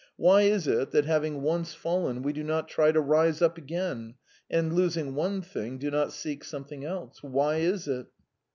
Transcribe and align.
Why 0.17 0.41
is 0.41 0.67
it 0.67 0.89
that, 0.93 1.05
having 1.05 1.43
once 1.43 1.75
fallen, 1.75 2.23
we 2.23 2.33
do 2.33 2.43
not 2.43 2.67
try 2.67 2.91
to 2.91 2.99
rise 2.99 3.39
up 3.39 3.59
again, 3.59 4.15
and, 4.49 4.73
losing 4.73 5.13
one 5.13 5.43
thing, 5.43 5.77
do 5.77 5.91
not 5.91 6.11
seek 6.11 6.43
something 6.43 6.83
else? 6.83 7.21
Why 7.21 7.57
is 7.57 7.87
it? 7.87 8.07